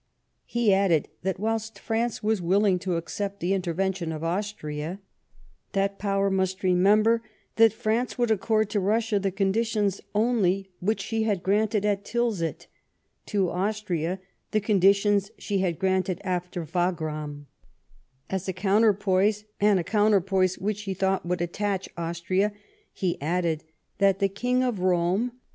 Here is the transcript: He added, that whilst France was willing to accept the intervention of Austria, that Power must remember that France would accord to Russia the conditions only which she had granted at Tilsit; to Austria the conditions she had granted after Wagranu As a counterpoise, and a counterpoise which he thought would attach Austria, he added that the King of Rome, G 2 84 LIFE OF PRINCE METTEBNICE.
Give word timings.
He 0.45 0.73
added, 0.73 1.09
that 1.21 1.39
whilst 1.39 1.77
France 1.77 2.23
was 2.23 2.41
willing 2.41 2.79
to 2.79 2.95
accept 2.95 3.39
the 3.39 3.53
intervention 3.53 4.11
of 4.11 4.23
Austria, 4.23 4.99
that 5.73 5.99
Power 5.99 6.31
must 6.31 6.63
remember 6.63 7.21
that 7.57 7.71
France 7.71 8.17
would 8.17 8.31
accord 8.31 8.71
to 8.71 8.79
Russia 8.79 9.19
the 9.19 9.29
conditions 9.29 10.01
only 10.15 10.71
which 10.79 11.01
she 11.01 11.21
had 11.21 11.43
granted 11.43 11.85
at 11.85 12.03
Tilsit; 12.03 12.65
to 13.27 13.51
Austria 13.51 14.19
the 14.49 14.59
conditions 14.59 15.29
she 15.37 15.59
had 15.59 15.77
granted 15.77 16.19
after 16.23 16.65
Wagranu 16.65 17.45
As 18.27 18.47
a 18.47 18.53
counterpoise, 18.53 19.45
and 19.59 19.79
a 19.79 19.83
counterpoise 19.83 20.57
which 20.57 20.81
he 20.85 20.95
thought 20.95 21.27
would 21.27 21.41
attach 21.43 21.87
Austria, 21.95 22.53
he 22.91 23.21
added 23.21 23.65
that 23.99 24.17
the 24.17 24.29
King 24.29 24.63
of 24.63 24.79
Rome, 24.79 24.79
G 24.79 24.81
2 24.81 24.89
84 24.95 24.95
LIFE 24.95 25.27
OF 25.27 25.27
PRINCE 25.27 25.33
METTEBNICE. 25.35 25.39